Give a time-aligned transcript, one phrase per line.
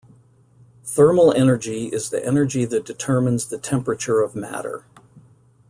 [0.83, 4.87] Thermal energy is the energy that determines the temperature of matter.